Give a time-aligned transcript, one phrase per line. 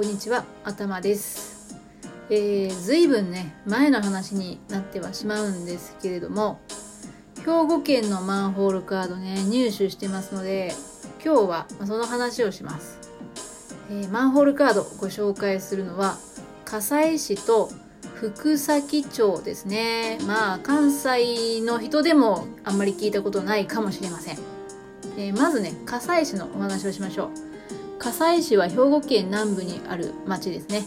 [0.00, 1.76] こんにちは、頭です。
[2.30, 6.58] えー、ずいぶんね、前の話になってはしまうんですけれども、
[7.40, 10.72] 兵庫県のマンホールカードね、入手してますので、
[11.22, 12.98] 今日はその話をします。
[13.90, 16.16] えーマンホールカードご紹介するのは、
[16.64, 17.68] 葛西市と
[18.14, 20.18] 福崎町ですね。
[20.26, 24.38] まあ、関西の人でもあんまり聞いたことないかもしれません。
[25.18, 27.49] えーまずね、葛西市のお話をしましょう。
[28.00, 30.84] 葛西市は兵庫県南部にある町ですね。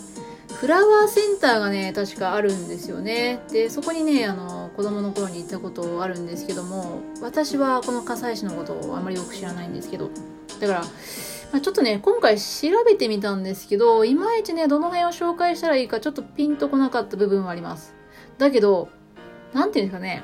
[0.59, 3.39] フラワーセンターがね確かあるんですよね。
[3.51, 10.09] でそこにねあの子供の頃に行ったことあるんですけども私はこの葛西市のことをあまりよく知らないんですけど。
[10.59, 10.87] だから、ま
[11.57, 17.93] あ、ちょっとね今回調べてみたんですけどいまいちねどの辺を紹介したらいいかちょっとピンとこなかった部分はあります。
[18.39, 18.89] だけど
[19.53, 20.23] なんていうんですかね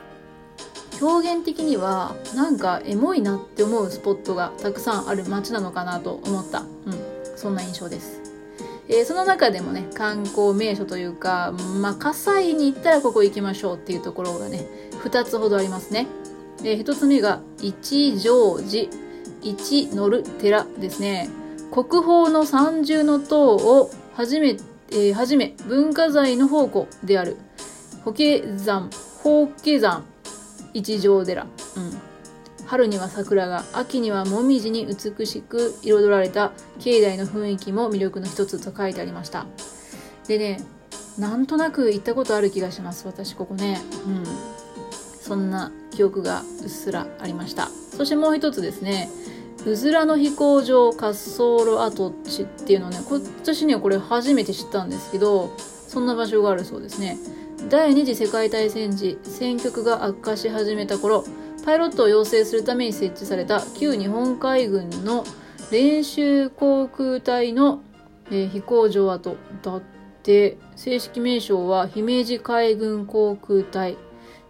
[1.01, 6.67] 表現的にはなんかエモいなって思うスポットがたくさんある街なのかなと思った、うん、
[7.35, 8.21] そんな印象です、
[8.89, 14.65] えーその中でもね観光名所というか、まあ、葛西に行ったらここ行きましょうっていうところがね
[15.03, 16.07] 2つほどありますね、
[16.63, 18.89] え1つ目が一乗寺。
[19.41, 21.29] 一乗る寺ですね。
[21.71, 24.57] 国宝の三重の塔をはじめ、
[24.91, 27.37] えーはじめ文化財の宝庫である
[28.03, 28.23] 法華
[28.57, 28.89] 山
[29.23, 30.08] 法華山。
[30.73, 31.49] 一条寺、うん、
[32.65, 39.45] 春には桜が秋にはもみじに美しく彩られた境内の雰囲気も魅力の一つと書いてありました。
[40.27, 40.61] でね
[41.17, 43.81] なんとなく行ったことある気がします私ここね。
[44.05, 44.23] うん。
[45.21, 47.67] そんな記憶がうっすらありました。
[47.95, 49.09] そしてもう一つですね。
[49.65, 57.17] うずらの飛行場滑走路跡地っていうのねこ私ねこれ初めて知ったんですけどそんな場所があるそうですね。
[57.67, 61.25] 第二次世界大戦時戦局が悪化し始めた頃
[61.65, 65.25] パイロットを養成するために設置された旧日本海軍の
[65.71, 67.81] 練習航空隊の、
[68.31, 69.81] えー飛行場跡だっ
[70.23, 73.97] て正式名称は姫路海軍航空隊。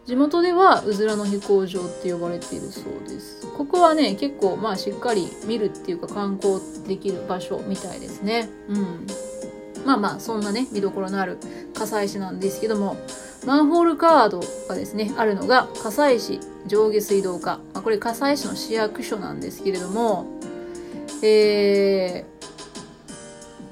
[0.06, 3.46] 地元ではうずらの飛行場って呼ばれているそうです。
[3.56, 6.56] ここはね結構まあしっかり見るっていうか観光
[6.88, 8.50] できる場所みたいですね。
[8.70, 9.08] うん。
[9.85, 11.38] まあまあそんなね見どころのある
[11.73, 12.97] 葛西市なんですけども
[13.45, 20.28] マンホールカードがですねあるのが葛西市上下水道課、まあ、これ葛西市の市役所なんですけれども
[21.22, 22.25] え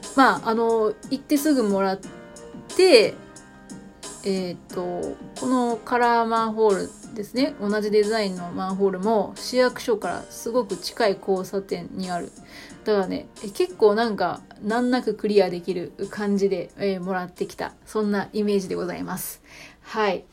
[0.02, 2.00] ー、まああの行ってすぐもらっ
[2.76, 3.14] て
[4.26, 12.32] えっ、とこのカラーマンホールですね同じデザインのマンホールも市役所からすごく近い交差点にある
[12.88, 17.74] だからね結構なんか難なくクリアできる感じで、えーもらってきた。
[17.86, 19.42] そんなイメージでございます。
[19.82, 20.24] はい。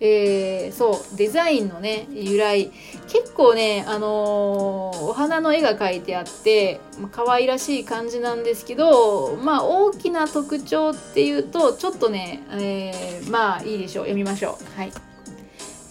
[0.00, 2.72] えー、そうデザインのね由来。
[3.06, 14.04] 結構ねあのーお花の絵が描いてあってまあ可愛らしい感じなんですけどまあ大きな特徴っていうとちょっとね、えーまあいいでしょう。
[14.06, 14.76] 読みましょう。
[14.76, 14.92] はい。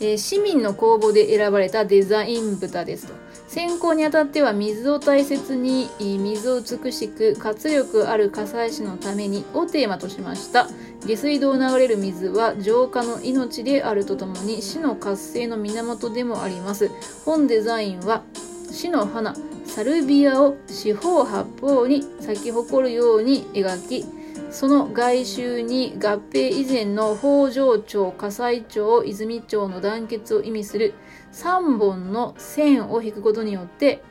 [0.01, 3.13] えー市民の公募で選ばれたデザイン豚ですと。
[3.49, 10.67] 選考にあたっては水を大切に水を美しく活力ある葛西市のためにをテーマとしました。
[11.07, 16.91] 下水道を流れる水は浄化の命であるとともに市の活性の源でもあります。
[17.25, 18.23] 本デザインは
[18.69, 19.35] 市の花
[19.65, 24.05] サルビアを四方八方に咲き誇るように描き
[24.51, 30.93] その外周に合併以前の北条町、葛西町、泉町の団結を意味する
[31.33, 34.01] 3本の線を引くことによって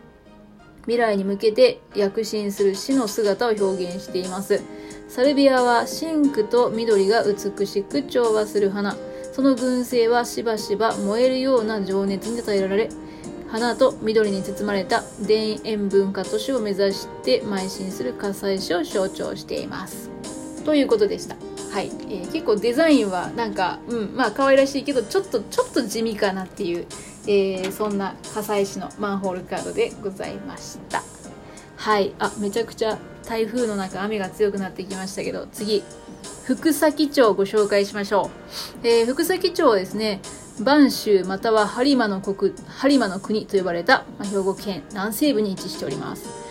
[0.83, 4.63] 未来に向けて躍進する死の姿を表現しています。
[5.09, 8.97] サルビアは真紅と緑が美しく調和する花。
[9.33, 12.89] その群生はしばしば燃えるような情熱に与えられ、
[13.49, 15.33] 花と緑に包まれた田
[15.65, 20.11] 園文化都市を目指して邁進する葛西市を象徴しています。
[20.65, 21.48] ということでした。
[21.71, 26.87] はい、えー結構デザインはなんか、うん、まあ可愛らしいけど、ちょっと、ちょっと地味かなっていう、
[27.27, 31.03] えーそんな葛西市のマンホールカードでございました。
[31.77, 35.85] はい、あ、めちゃくちゃ台風の中雨が強くなってきましたけど、次、
[36.45, 38.31] 福崎町ご紹介しましょ
[38.83, 38.87] う。
[38.87, 40.21] えー福崎町はですね、
[40.61, 46.48] 播州または播磨の国、播磨の国と呼ばれた、まあ兵庫県南西部に位置しております。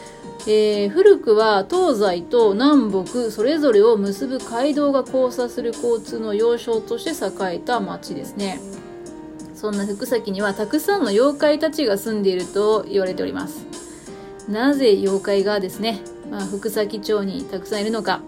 [0.49, 8.61] えー古くは東西と南北それぞれを結ぶ街道が交差する交通の要衝として栄えた町ですね。
[9.53, 13.65] そんな福崎にはたくさんの妖怪たちが住んでいると言われております。
[14.47, 15.99] なぜ妖怪がですね、
[16.31, 18.21] まあ、福崎町にたくさんいるのか。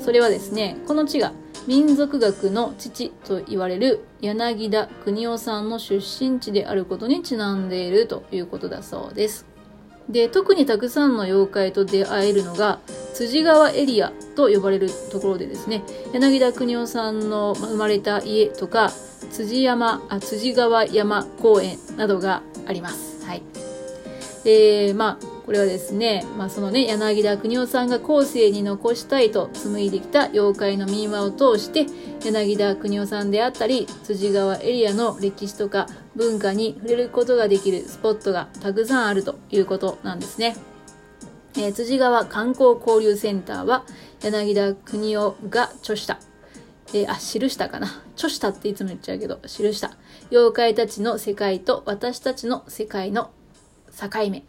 [0.00, 1.32] それはですねこの地が
[1.68, 9.51] 民族学の父と言われる柳田国夫さんの出身地であることにちなんでいるということだそうです。
[10.12, 12.78] で特にたくさんの妖怪と出会えるのが
[13.14, 15.82] 辻川エリアと呼ばれるところでですね
[16.12, 18.90] 柳田邦夫さんの生まれた家とか
[19.30, 23.24] 辻山あ辻川山公園などがあります。
[23.26, 23.42] はい
[24.44, 31.86] でまあこれはですね、まあ、そのね柳田邦夫さんが後世に残したいと紡いできた妖怪の民話を通して
[32.24, 40.56] 柳田邦夫さんであったり辻川エリアの歴史とか文化に触れることができるスポットがたくさんあるということなんですね。
[41.56, 43.84] えー、辻川観光交流センターは
[44.22, 46.18] 柳田邦夫が著した
[46.94, 47.86] えー、あ、記したかな？
[48.16, 49.96] 著したっていつも言っちゃうけど、記した。
[50.30, 53.30] 妖怪たちの世界と私たちの世界の
[53.98, 54.42] 境目っ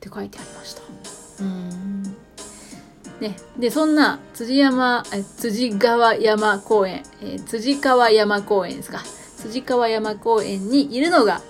[0.00, 0.82] て書いてありました。
[1.40, 2.02] うん。
[3.20, 3.36] ね。
[3.58, 5.02] で、そんな辻山、
[5.36, 9.02] 辻川山公園、えー、辻川山公園ですか。
[9.42, 11.42] 辻川山公園にいるのが、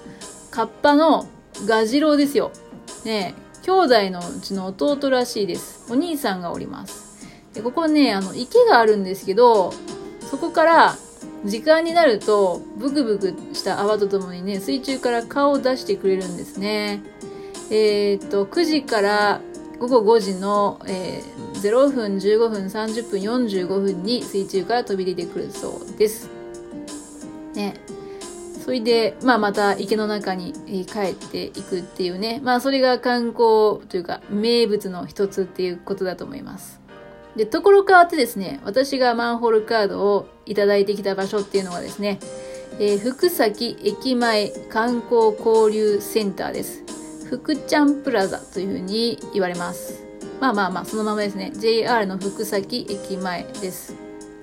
[0.51, 1.27] カッパの
[1.67, 2.51] ガジロウですよ。
[3.05, 5.87] ね兄弟のうちの弟らしいです。
[5.91, 7.29] お兄さんがおります。
[7.55, 9.73] でここね、あの、池があるんですけど、
[10.31, 10.97] そこから
[11.45, 17.03] 時間になるとブクブクした泡とともにね水中から顔を出してくれるんですね
[17.71, 19.41] えー、っと9時から
[19.79, 26.31] 午後5時の、えー、0分15分30分45分に水中から飛び出てくるそうです
[27.63, 27.75] ね
[28.65, 30.53] それで、まあ、また池の中に
[30.87, 36.83] 帰っていくっていうね、まあ、それが観光というか名物の一つっていうことだと思います
[37.37, 42.19] で、ところ変わってですね、私がマンホールカードをいただいてきた場所っていうのがですね、
[42.79, 46.83] えー、福崎駅前観光交流センターです。
[47.27, 50.05] 福ちゃんプラザというふうに言われます。
[50.41, 51.53] まあまあまあ、そのままですね。
[51.55, 53.95] JR の福崎駅前です。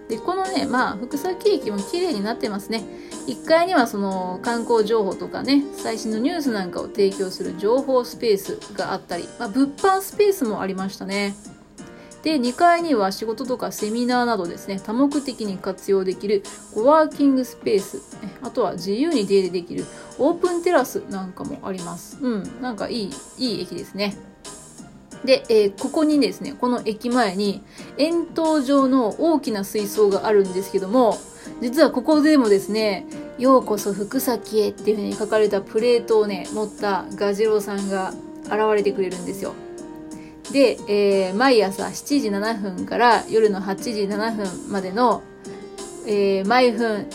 [0.07, 2.83] で、このね、まあ、福崎駅も綺麗になってますね。
[3.30, 11.36] 1階にはその観光情報とかね、最新のニュースなんかを提供する情報スペースがあったり、まあ、物販スペースもありましたね。
[12.24, 16.44] で、2階には仕事とかセミナーなどですね、多目的に活用できる
[16.74, 18.02] コワーキングスペース、
[18.42, 19.86] あとは自由に出入りできる
[20.18, 22.18] オープンテラスなんかもあります。
[22.20, 24.18] うん、なんかいい、いい駅ですね。
[25.24, 27.62] で、えー、ここにですね、この駅前に
[27.98, 31.18] 円筒状の大きな水槽があるんですけども、
[31.62, 33.06] 実はここでもですね、
[33.40, 38.14] ようこそ福崎へっていう風に書かれたプレートをね、持ったガジロウさんが
[38.44, 39.54] 現れてくれるんですよ。
[40.52, 45.24] で、えー、毎朝7時7分から夜の8時7分までの、
[46.06, 47.08] えー、毎分、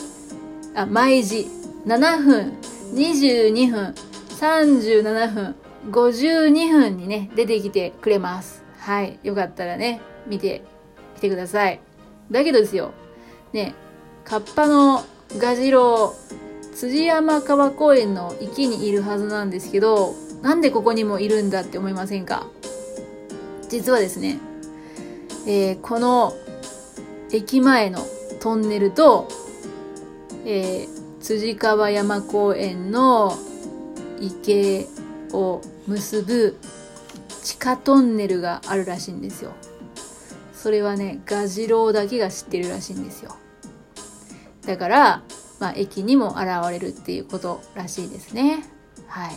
[0.75, 1.47] あ、毎時
[1.87, 2.53] 7分、
[2.95, 3.95] 22分、
[4.41, 5.55] 37分、
[5.91, 8.65] 52分にね、出てきてくれます。
[8.79, 9.19] はい。
[9.23, 10.63] よかったらね、見て
[11.17, 11.81] きてください。
[12.31, 12.93] だけどですよ、
[13.53, 13.75] ね、
[14.25, 15.05] カッパの
[15.39, 16.15] ガジロ
[16.73, 22.47] ウ、辻山川公園の池にいるはずなんですけど、なんでここにもいるんだって思いませんか？
[23.69, 24.39] 実はですね、
[25.47, 26.35] えー、この
[27.33, 28.01] 駅前の
[28.41, 29.29] トンネルと、
[30.45, 33.37] えー、辻川山公園の
[34.21, 34.87] 池
[35.33, 36.57] を結ぶ
[37.43, 39.53] 地下トンネルがあるらしいんですよ。
[40.55, 43.37] それはね、ガジロウだけが知ってるらしいんですよ。
[44.67, 45.23] だから、
[45.61, 48.65] まあ、駅にも現れるっていうことらしいですね。
[49.07, 49.37] はい。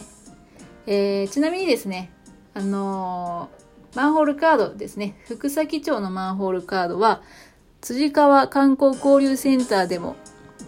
[0.88, 2.12] えー、ちなみにですね、
[2.54, 3.68] あのー
[3.98, 5.16] マンホールカードですね。
[5.26, 7.24] 福崎町のマンホールカードは、
[7.82, 10.16] 辻川観光交流センターでも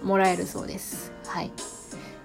[0.04, 1.12] もらえるそうです。
[1.28, 1.52] はい。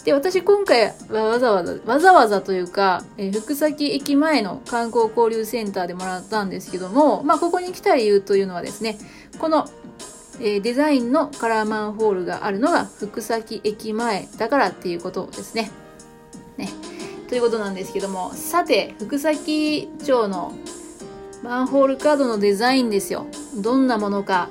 [0.04, 8.98] で、私今回はわざわざ、わざわざというか、えー、福崎駅前の観光交流センターでもらったんですけども、まあ、ここに来た理由というのはですね、
[9.38, 9.66] この、
[10.40, 15.70] え、デザインのカラーマンホールがあるのが福崎駅前だからっていうことですね。
[16.56, 16.68] ね。
[17.28, 20.52] ということなんですけども、さて、福崎町の
[21.42, 23.26] マンホールカードのデザインですよ。
[23.56, 24.48] どんなものか、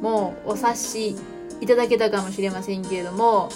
[0.00, 1.16] もうお察し
[1.60, 3.48] いただけたかもしれませんけれども、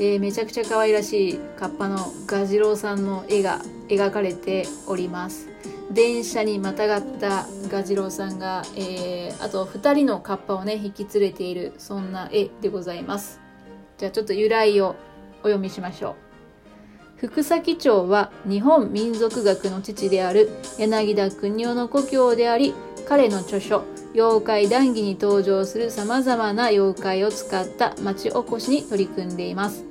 [0.00, 5.48] えー、めちゃくちゃ可愛らしいカッパのガジロウさんの絵が描かれております。
[5.90, 13.40] 電車にまたがったガジロウさんが、えー、あと2人のカッパをね、引き連れている、そんな絵でございます。
[13.96, 14.96] じゃあちょっと由来を
[15.40, 16.14] お読みしましょう。
[17.16, 22.74] 福崎町は日本民族学の父である柳田国夫の故郷であり、
[23.08, 29.84] 彼の著書、妖怪談義に登場する様々な妖怪を使った町おこしに取り組んでいます。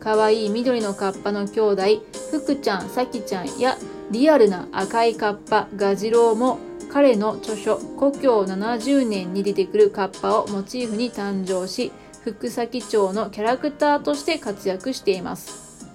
[0.00, 1.82] 可愛いい緑のカッパの兄弟、
[2.30, 3.76] 福ちゃん、さきちゃんや
[4.10, 6.58] リアルな赤いカッパ、ガジロウも
[6.90, 11.92] 彼の著書、故郷70年に出てくるカッパをモチーフに誕生し、
[12.24, 15.86] 福崎町のキャラクターとして活躍しています。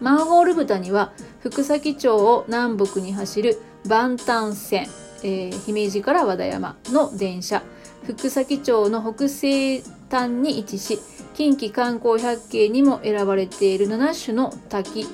[0.00, 4.88] マンホール豚には福崎町を南北に走る万端線、
[5.22, 7.62] えー、姫路から和田山の電車
[8.04, 10.98] 福崎町の北西端に位置し
[11.34, 15.06] 近畿観光百景にも選ばれている7種の滝、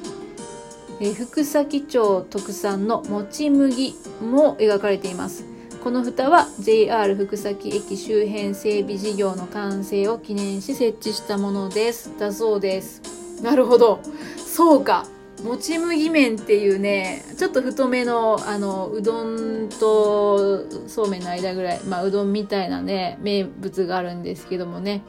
[1.00, 5.44] え、福崎町特産のもち麦も描かれています。
[5.82, 12.16] この蓋は JR 福崎駅周辺整備事業の完成を記念し設置したものです。
[12.20, 13.02] だそうです。
[13.42, 14.00] なるほど。
[14.36, 15.06] そうか。
[15.42, 25.02] もち麦麺っていうねちょっと太めのあのうどんとそうめんの間ぐらいまあうどんみたいなね名物があるんですけどもね。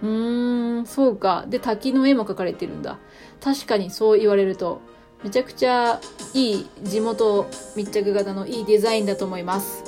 [0.00, 1.44] うーんそうか。
[1.48, 2.98] で滝の絵も描かれてるんだ。
[3.40, 4.80] 確かにそう言われると。
[5.22, 6.00] めちゃくちゃ
[6.34, 9.84] いい地元密着型のいいデザインだと思います。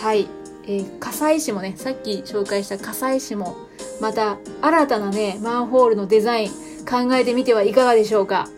[0.00, 0.28] はい、
[0.64, 3.56] えー、葛西市もねさっき紹介した葛西市も
[4.00, 6.50] また新たなねマンホールのデザイン
[6.88, 8.48] 考えてみてはいかがでしょうか。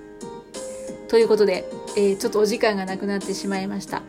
[1.09, 4.02] ということで、えー、ちょっとお時間がなくなってしまいました。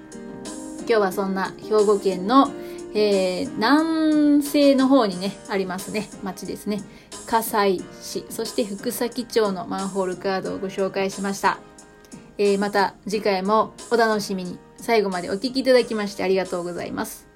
[0.80, 2.50] 今日はそんな兵庫県の、
[2.94, 6.08] えー、南西の方にねありますね。
[6.22, 6.82] 町ですね。
[7.26, 11.58] 葛西市そして福崎町のマンホールカードをご紹介しました、
[12.38, 14.60] えー、また次回もお楽しみに。
[14.78, 17.33] 最後までお聴きいただきましてありがとうございます。